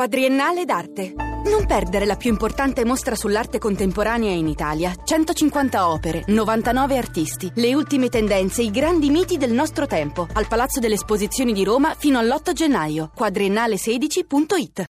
[0.00, 1.12] Quadriennale d'arte.
[1.44, 4.94] Non perdere la più importante mostra sull'arte contemporanea in Italia.
[5.04, 10.26] 150 opere, 99 artisti, le ultime tendenze, i grandi miti del nostro tempo.
[10.32, 13.10] Al Palazzo delle Esposizioni di Roma fino all'8 gennaio.
[13.14, 14.84] Quadriennale16.it.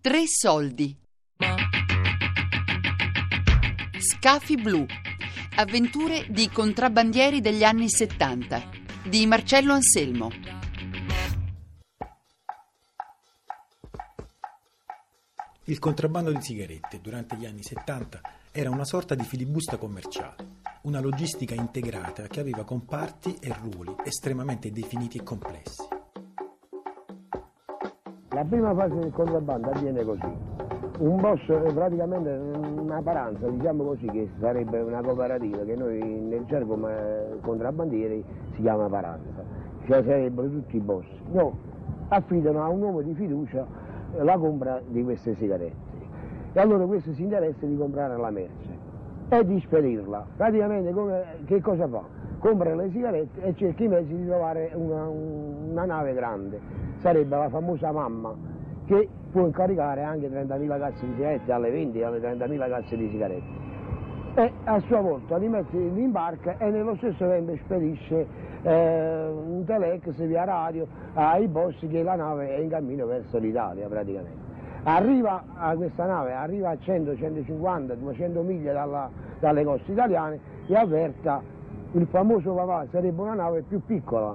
[0.00, 0.96] Tre soldi.
[4.00, 4.84] Scafi blu.
[5.54, 8.62] Avventure di contrabbandieri degli anni 70
[9.04, 10.30] di Marcello Anselmo.
[15.64, 20.36] Il contrabbando di sigarette durante gli anni 70 era una sorta di filibusta commerciale,
[20.82, 25.86] una logistica integrata che aveva comparti e ruoli estremamente definiti e complessi.
[28.30, 30.71] La prima fase del contrabbando avviene così.
[30.98, 36.44] Un boss è praticamente una paranza, diciamo così, che sarebbe una cooperativa che noi nel
[36.44, 36.78] gergo
[37.40, 38.22] contrabbandieri
[38.54, 39.42] si chiama paranza,
[39.86, 41.06] cioè sarebbero tutti i boss.
[41.32, 41.56] No,
[42.08, 43.66] affidano a un uomo di fiducia
[44.18, 45.90] la compra di queste sigarette.
[46.52, 48.70] E allora questo si interessa di comprare la merce
[49.30, 50.26] e di spedirla.
[50.36, 52.02] Praticamente come, che cosa fa?
[52.38, 56.60] Compra le sigarette e cerca i mezzi di trovare una, una nave grande.
[56.98, 58.34] Sarebbe la famosa mamma
[58.84, 63.70] che può incaricare anche 30.000 casse di sigarette alle 20 alle 30.000 casse di sigarette
[64.34, 68.26] e a sua volta li mette in barca e nello stesso tempo spedisce
[68.62, 73.86] eh, un telex via radio ai boss che la nave è in cammino verso l'Italia
[73.88, 74.50] praticamente.
[74.84, 80.74] Arriva a questa nave, arriva a 100, 150, 200 miglia dalla, dalle coste italiane e
[80.76, 81.42] avverta
[81.92, 84.34] il famoso papà sarebbe una nave più piccola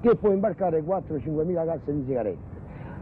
[0.00, 2.53] che può imbarcare 4-5 mila casse di sigarette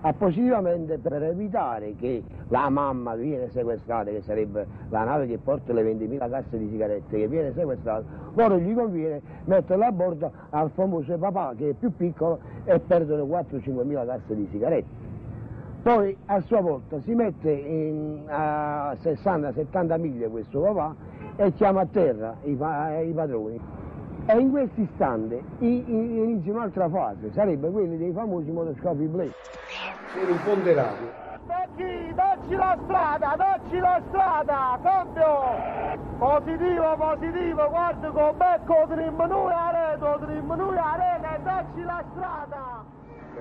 [0.03, 5.83] appositivamente per evitare che la mamma viene sequestrata, che sarebbe la nave che porta le
[5.83, 11.17] 20.000 casse di sigarette, che viene sequestrata, loro gli conviene metterla a bordo al famoso
[11.17, 15.00] papà che è più piccolo e perdono 4-5.000 casse di sigarette.
[15.83, 20.95] Poi a sua volta si mette in, a 60-70 miglia questo papà
[21.36, 23.61] e chiama a terra i, i padroni.
[24.27, 29.33] E in questo istante inizia un'altra fase, sarebbe quella dei famosi motoscopi Blade
[30.12, 31.20] per un ponderato.
[31.46, 36.00] Dacci, dacci la strada, dacci la strada, cambio!
[36.18, 42.05] Positivo, positivo, guarda con becco trimmo noi a rete, trimmo noi a rete, dacci la
[42.12, 42.84] strada!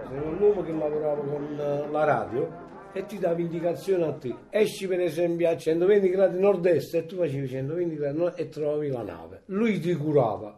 [0.07, 4.35] Sei un uomo che lavorava con la radio e ti dava indicazioni a te.
[4.49, 8.89] Esci per esempio a 120 gradi nord-est e tu facevi 120 gradi nord e trovavi
[8.89, 9.43] la nave.
[9.45, 10.57] Lui ti curava.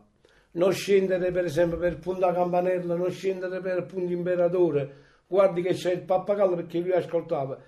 [0.55, 4.93] Non scendere per esempio per Punta Campanella, non scendere per Punta Imperatore,
[5.33, 7.59] guardi che c'è il pappagallo perché lui ascoltava,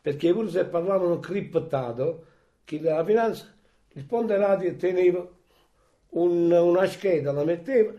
[0.00, 2.24] perché pure se parlavano criptato,
[2.62, 3.52] che la finanza,
[3.94, 5.28] il ponte radio teneva
[6.10, 7.92] un, una scheda, la metteva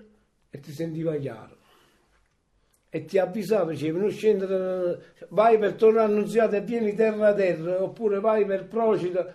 [0.50, 1.58] e ti sentiva chiaro.
[2.90, 7.84] E ti avvisava, diceva, non scendere, vai per tornare annunziata e vieni terra a terra,
[7.84, 9.34] oppure vai per Procida,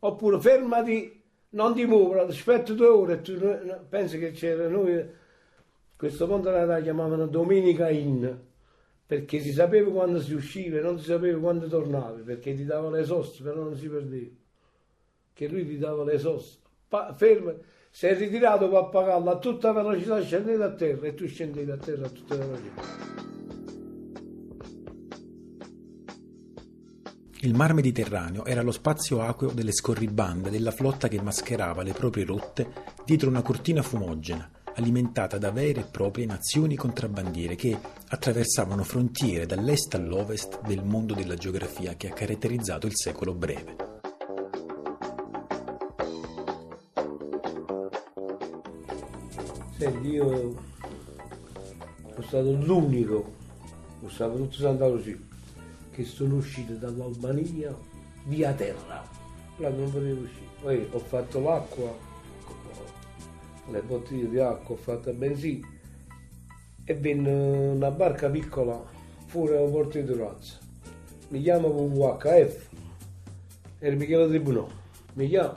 [0.00, 3.38] oppure fermati, non ti muovere, aspetta due ore, tu
[3.88, 5.02] pensi che c'era noi,
[5.96, 8.26] questo ponte radio chiamavano Domenica Inn,
[9.12, 12.88] perché si sapeva quando si usciva e non si sapeva quando tornavi, perché ti dava
[12.88, 14.30] le soste, però non si perdeva.
[15.34, 16.66] Che lui ti dava le soste.
[16.88, 17.56] Pa- fermo,
[17.90, 22.06] sei ritirato per pagarlo a tutta velocità, scendete a terra e tu scendevi a terra
[22.06, 22.82] a tutta velocità.
[27.40, 32.24] Il Mar Mediterraneo era lo spazio acqueo delle scorribande della flotta che mascherava le proprie
[32.24, 32.66] rotte
[33.04, 37.78] dietro una cortina fumogena alimentata da vere e proprie nazioni contrabbandiere che
[38.08, 43.76] attraversavano frontiere dall'est all'ovest del mondo della geografia che ha caratterizzato il secolo breve.
[49.76, 50.54] Senti, io
[52.10, 53.32] sono stato l'unico,
[54.00, 55.16] lo stato tutto Santa Lucia,
[55.90, 57.76] che sono uscito dall'Albania
[58.26, 59.04] via terra.
[59.56, 60.46] Là non potevo uscire.
[60.60, 62.10] Poi ho fatto l'acqua
[63.70, 65.66] le bottiglie di acqua fatte benzina
[66.84, 67.30] e venne
[67.70, 68.82] una barca piccola
[69.26, 70.58] fuori dal porto di Durazzo.
[71.28, 72.68] Mi chiama WHF,
[73.78, 74.68] era Michele Tribunò.
[75.14, 75.56] Mi chiama,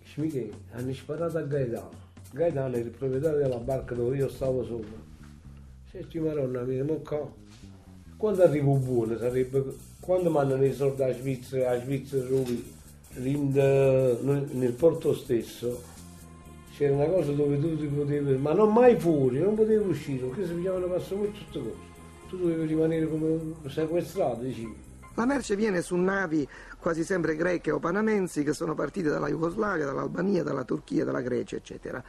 [0.00, 2.02] dice Michele, hanno sparato a Gaetano.
[2.32, 5.02] Gaetano era il proprietario della barca dove io stavo sopra.
[5.90, 6.94] Senti Maronna mia, ma
[8.16, 9.64] quando arrivo buono sarebbe,
[10.00, 12.26] quando mandano i soldi a Svizzera, a Svizzera
[13.12, 15.82] nel porto stesso,
[16.76, 20.46] c'era una cosa dove tu ti potevi, ma non mai fuori, non potevi uscire, perché
[20.46, 21.92] si pigliavano passaporti tutte cose.
[22.28, 24.74] Tu dovevi rimanere come sequestrato, dici.
[25.14, 26.46] La merce viene su navi
[26.80, 31.54] quasi sempre greche o panamensi che sono partite dalla Jugoslavia, dall'Albania, dalla Turchia, dalla Grecia,
[31.54, 32.02] eccetera.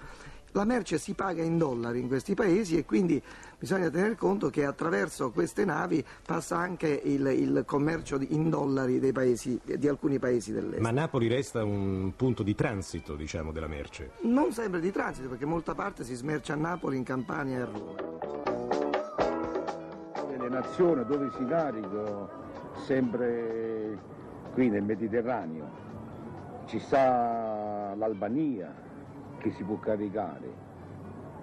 [0.56, 3.22] La merce si paga in dollari in questi paesi e quindi
[3.60, 9.60] bisogna tener conto che attraverso queste navi passa anche il, il commercio in dollari paesi,
[9.62, 10.80] di alcuni paesi dell'est.
[10.80, 14.12] Ma Napoli resta un punto di transito, diciamo, della merce?
[14.22, 17.66] Non sempre di transito, perché molta parte si smercia a Napoli, in Campania e a
[17.66, 17.96] Roma.
[20.30, 22.30] Nelle nazioni dove si carica,
[22.86, 24.00] sempre
[24.54, 25.70] qui nel Mediterraneo,
[26.68, 28.84] ci sta l'Albania,
[29.46, 30.52] che si può caricare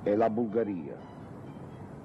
[0.02, 0.96] è la Bulgaria,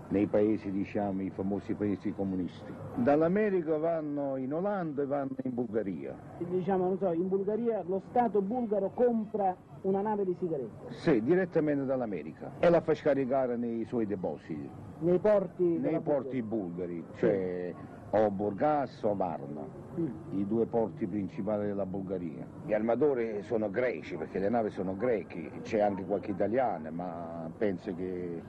[0.10, 2.72] nei paesi, diciamo, i famosi paesi comunisti.
[2.94, 6.16] Dall'America vanno in Olanda e vanno in Bulgaria.
[6.38, 10.94] Diciamo, non so, in Bulgaria lo Stato bulgaro compra una nave di sigarette?
[10.94, 14.70] Sì, direttamente dall'America e la fa scaricare nei suoi depositi.
[15.00, 15.64] Nei porti?
[15.64, 19.66] Nei porti bulgari, cioè sì o Burgas o Varna,
[20.00, 20.40] mm.
[20.40, 22.46] i due porti principali della Bulgaria.
[22.66, 27.94] Gli armatori sono greci perché le navi sono greche, c'è anche qualche italiano, ma penso
[27.96, 28.42] che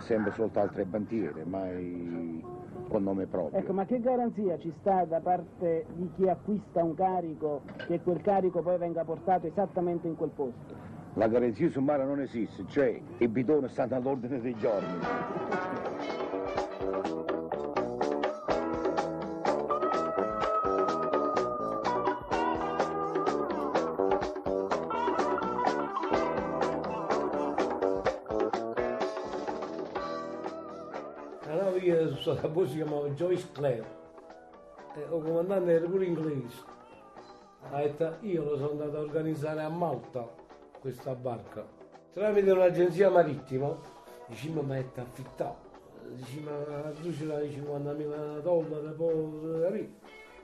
[0.00, 2.44] sempre solo altre bandiere, mai
[2.88, 3.58] con nome proprio.
[3.58, 8.20] Ecco, ma che garanzia ci sta da parte di chi acquista un carico che quel
[8.20, 10.94] carico poi venga portato esattamente in quel posto?
[11.14, 14.98] La garanzia su mare non esiste, cioè i bidoni stanno all'ordine dei giorni.
[31.54, 33.84] La voce si chiamava Joyce Clare,
[34.96, 36.74] e il comandante era pure inglese.
[37.70, 40.28] Ha detto, io lo sono andato a organizzare a Malta
[40.80, 41.66] questa barca.
[42.12, 43.76] Tramite un'agenzia marittima,
[44.26, 45.68] diciamo ha detto affittato,
[46.14, 49.94] diciamo tu ce l'hai 50.000 dollari, poi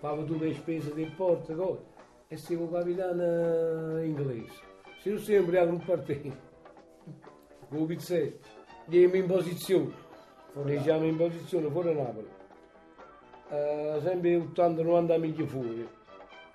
[0.00, 1.82] pago tutte le spese del porto, cose.
[2.28, 4.70] e siamo capitano inglese.
[5.00, 6.36] Se sei ubriaco non partito,
[7.68, 8.46] con pizzetto,
[8.86, 10.10] diamo in posizione
[10.60, 12.28] diciamo in posizione fuori Napoli,
[13.48, 15.88] uh, sempre 80-90 miglia fuori.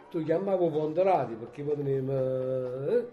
[0.09, 2.89] Tu chiamavi Ponderati perché potevo...
[2.89, 3.07] Eh,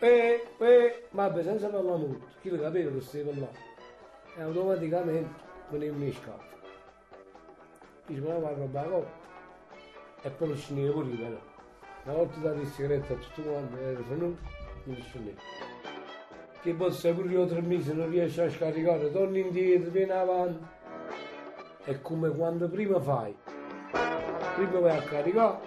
[0.00, 3.58] eh, eh, vabbè, senza parlare molto, chi lo capeva che stai parlando.
[4.36, 6.58] E automaticamente veniva in scatto.
[8.06, 9.04] Dice, ma va a roba la
[10.22, 11.38] E poi lo scendeva pure però.
[12.04, 14.40] Una volta dato il segreto a tutto quanto, era venuto,
[14.84, 15.69] non scendeva
[16.62, 20.64] che poi se pure io tre mesi non riesci a scaricare, torni indietro, vieni avanti.
[21.84, 23.34] È come quando prima fai,
[24.54, 25.58] prima vai a caricare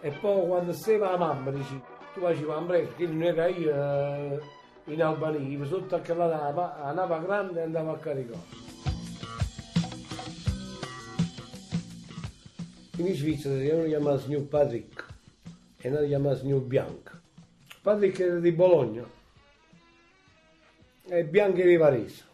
[0.00, 1.80] e poi quando sei la mamma dici,
[2.14, 4.40] tu facevi un break, che non era io eh,
[4.84, 8.66] in Albania, sotto a nave, la nave grande e andavo a caricare.
[12.98, 15.06] In Svizzera uno chiamato signor Patrick
[15.80, 17.12] e uno chiamato signor Bianco.
[17.82, 19.16] Patrick era di Bologna
[21.10, 22.24] e Bianchi Rivarese.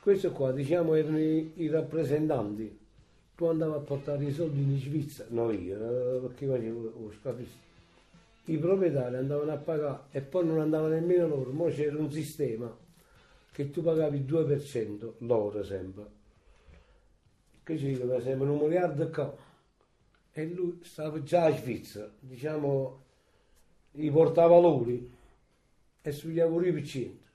[0.00, 2.76] Questo qua, diciamo, erano i, i rappresentanti.
[3.34, 7.66] Tu andavi a portare i soldi in Svizzera, no io, eh, perché facevo lo scapista.
[8.46, 12.74] I proprietari andavano a pagare e poi non andavano nemmeno loro, ma c'era un sistema
[13.52, 16.16] che tu pagavi il 2% loro sempre.
[17.62, 19.36] Che ci dico, sembra un miliardo qua.
[20.32, 23.04] E lui stava già a Svizzera, diciamo,
[23.92, 25.12] i portavalori
[26.00, 27.27] e sugli auguri 100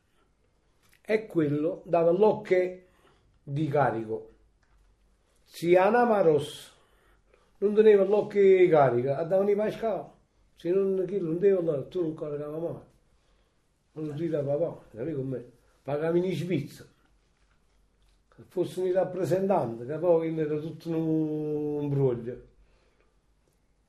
[1.06, 2.88] è quello da Locche
[3.44, 4.30] di carico.
[5.44, 6.74] Si anamaros
[7.64, 10.04] non teneva l'occhio di carico, andavano i pascali,
[10.58, 12.82] se non chi non deve andare, tu non caricava mai.
[13.94, 15.46] Non lo dite a papà, capito come?
[15.82, 16.90] Pagavi in Svizzera.
[18.36, 22.52] Se fosse un rappresentante, che poi era tutto un imbroglio.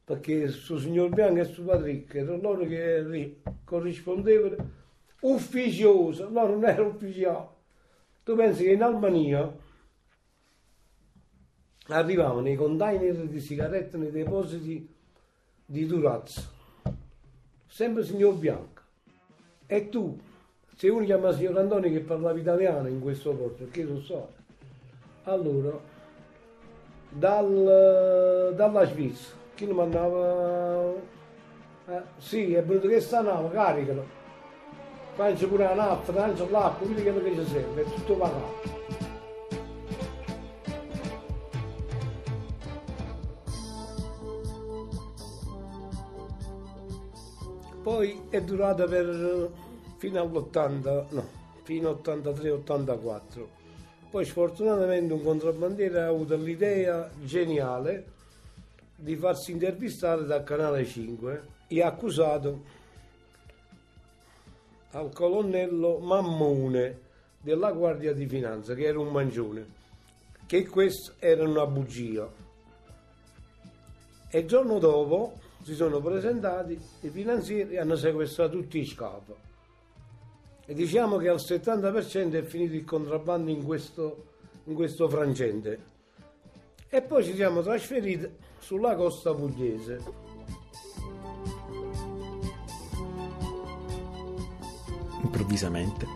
[0.05, 4.83] Perché il suo signor Bianco e il suo Patrick erano loro che corrispondevano
[5.25, 7.49] ufficioso, no non era ufficiale.
[8.23, 9.53] Tu pensi che in Albania
[11.89, 14.89] arrivavano i container di sigarette nei depositi
[15.67, 16.43] di Durazzo,
[17.67, 18.83] sempre signor Bianco.
[19.67, 20.19] E tu,
[20.77, 24.33] se uno chiama signor Antonio che parlava italiano in questo posto, perché lo so,
[25.25, 25.79] allora,
[27.11, 30.93] dal, dalla Svizzera, chi lo mandava?
[31.87, 34.23] Eh, sì, è venuto che sta nave, caricalo
[35.15, 38.83] faccio pure la nafta, faccio l'acqua, quello che ci serve, è tutto pagato.
[47.83, 49.51] Poi è durata per
[49.99, 51.29] fino all'80, no,
[51.63, 53.47] fino all'83-84.
[54.11, 58.13] Poi sfortunatamente un contrabbandiere ha avuto l'idea geniale
[58.97, 62.83] di farsi intervistare dal canale 5 e ha accusato
[64.95, 67.01] al colonnello Mammone
[67.41, 69.67] della Guardia di Finanza, che era un mancione,
[70.47, 72.31] che questa era una bugia.
[74.31, 79.33] E il giorno dopo si sono presentati i finanzieri e hanno sequestrato tutti i scafi.
[80.67, 84.25] E diciamo che al 70% è finito il contrabbando in questo,
[84.65, 85.93] in questo frangente.
[86.89, 88.29] E poi ci siamo trasferiti
[88.61, 90.34] sulla costa pugliese.
[95.35, 96.07] Improvvisamente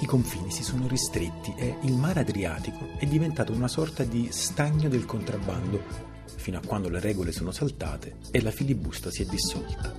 [0.00, 4.88] i confini si sono ristretti e il mare Adriatico è diventato una sorta di stagno
[4.88, 5.80] del contrabbando,
[6.24, 9.94] fino a quando le regole sono saltate e la filibusta si è dissolta.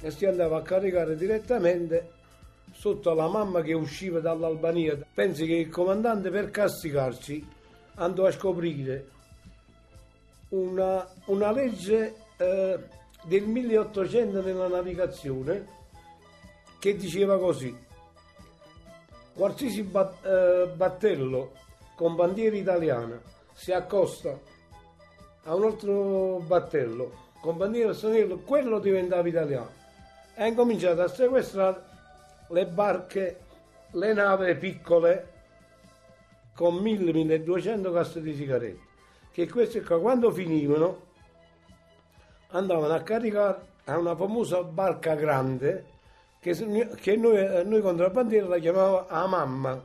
[0.00, 2.12] E si andava a caricare direttamente
[2.72, 4.98] sotto la mamma che usciva dall'Albania.
[5.12, 7.46] Pensi che il comandante per castigarci
[7.96, 9.06] andò a scoprire
[10.48, 15.76] una, una legge eh, del 1800 nella navigazione
[16.78, 17.76] che diceva così
[19.34, 21.52] qualsiasi bat, eh, battello
[21.94, 23.20] con bandiera italiana
[23.52, 24.38] si accosta
[25.44, 29.70] a un altro battello con bandiera straniera quello diventava italiano.
[30.34, 31.82] E ha incominciato a sequestrare
[32.48, 33.40] le barche
[33.92, 35.36] le navi piccole
[36.54, 38.86] con 1000-1200 casse di sigarette
[39.32, 41.06] che queste qua quando finivano
[42.48, 45.96] andavano a caricare a una famosa barca grande
[46.40, 46.54] che,
[47.00, 49.84] che noi, noi contrabbandieri la chiamavamo a mamma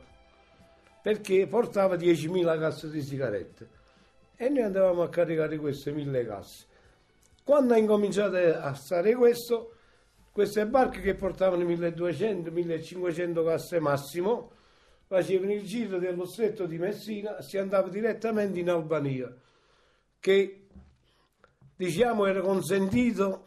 [1.02, 3.68] perché portava 10.000 casse di sigarette
[4.36, 6.64] e noi andavamo a caricare queste 1.000 casse.
[7.44, 9.74] Quando ha incominciato a stare questo,
[10.32, 14.50] queste barche che portavano 1.200-1.500 casse massimo
[15.06, 19.32] facevano il giro dello stretto di Messina, si andava direttamente in Albania,
[20.18, 20.63] che
[21.76, 23.44] diciamo era consentito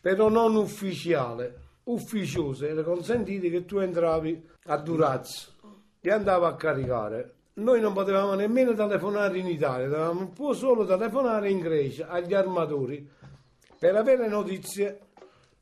[0.00, 5.52] però non ufficiale ufficiose era consentito che tu entravi a Durazzo
[6.00, 7.34] e andavi a caricare.
[7.54, 13.08] Noi non potevamo nemmeno telefonare in Italia, dovevamo solo telefonare in Grecia agli armatori.
[13.78, 15.00] Per avere notizie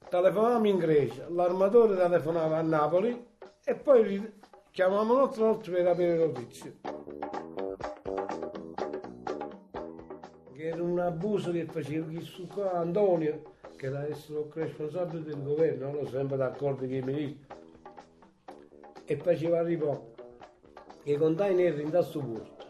[0.09, 3.27] telefonavamo in Grecia, l'armatore telefonava a Napoli
[3.65, 4.33] e poi
[4.71, 7.44] chiamavamo volta per avere notizie.
[10.65, 16.07] Era un abuso che faceva questo qua, Antonio, che era essere responsabile del governo, non
[16.09, 17.47] sempre d'accordo con i ministri,
[19.05, 20.01] e faceva arrivare
[21.03, 22.65] i container in questo porto.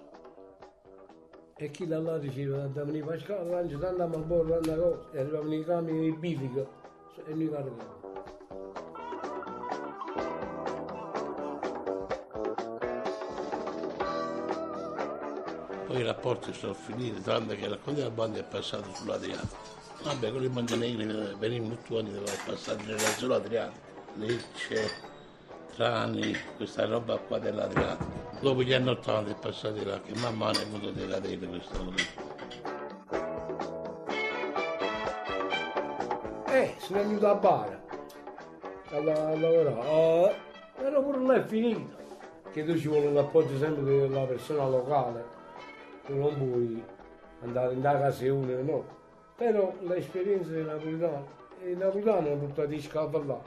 [1.56, 5.10] E chi da là diceva andavano i Pascali, lancia, andiamo a bordo, andiamo a cosa,
[5.12, 6.66] e arrivavano i camion di bilica
[7.26, 8.03] e noi caricavamo.
[15.94, 19.56] Poi i rapporti sono finiti, tranne che la contrabbando è passato sull'Adriatico.
[20.02, 21.06] Vabbè, quelli montenegri
[21.38, 24.90] venivano tutti quanti dovevano passare nell'azzurro Adriatico, Lecce,
[25.76, 28.10] Trani, questa roba qua dell'Adriatico.
[28.40, 32.04] Dopo gli anni 80 è passato là, che man mano è venuto decadere questa cosa.
[36.46, 37.82] Eh, sono venuto a Bara
[38.90, 40.34] a, lavorare, eh,
[40.74, 42.02] però pure là è finito.
[42.50, 45.42] Che tu ci vuole l'appoggio sempre della persona locale,
[46.06, 46.84] tu non puoi
[47.42, 49.02] andare in casa uno, no
[49.36, 51.24] però l'esperienza dei napolitani,
[51.66, 53.42] i napolitani hanno portato i scavi là,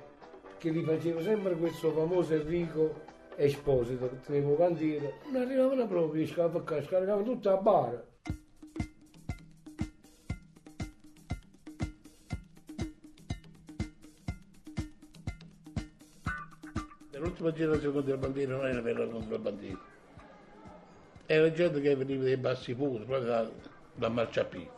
[0.58, 6.82] che li faceva sempre questo famoso Enrico Esposito, che teneva cantiere, non arrivavano proprio qua,
[6.82, 8.06] scaricavano tutto a bar.
[17.12, 19.80] L'ultima generazione contrabbandiera non era vera contrabbandiera,
[21.28, 23.50] era gente che veniva dai bassi punti, proprio da,
[23.94, 24.78] da marciapiede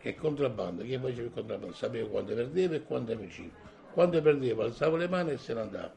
[0.00, 3.50] che contrabbando, chi faceva il contrabbando sapeva quando perdeva e quando vinceva.
[3.92, 5.92] Quando perdeva alzava le mani e se ne andava.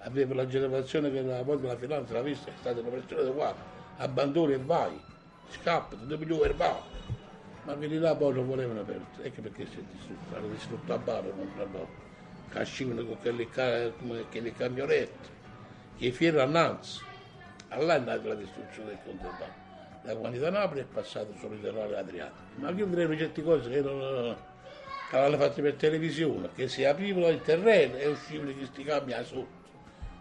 [0.00, 3.32] Aveva la generazione che a volte la finanza l'ha vista, è stata una persona di
[3.32, 3.54] qua,
[3.96, 5.00] abbandoni e vai,
[5.48, 6.96] scappa, ti devi più verbale.
[7.64, 10.98] Ma quelli là poi non volevano perdere, ecco perché si è distrutto, hanno distrutto a
[10.98, 12.06] bar, non tra loro.
[12.50, 15.28] Cascivano con quelle, quelle camionette,
[15.96, 17.06] che fiero annanzi.
[17.68, 19.66] Allà è nata la distruzione del contrabbando
[20.02, 22.42] da Napoli è passato sul litorale Adriatico.
[22.56, 23.82] Ma io direi certe cose che
[25.10, 29.24] che l'hanno fatte per televisione, che si aprivano il terreno e uscivano questi cambi a
[29.24, 29.56] sotto.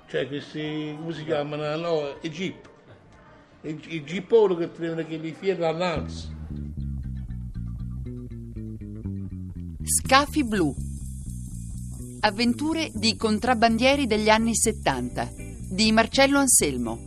[0.08, 2.70] Cioè questi, come si chiamano, no, i jeep.
[3.62, 6.36] I, i jeeponi che tenevano che li fieri all'anzi.
[9.84, 10.74] Scafi blu.
[12.22, 15.34] Avventure di contrabbandieri degli anni 70
[15.70, 17.07] di Marcello Anselmo.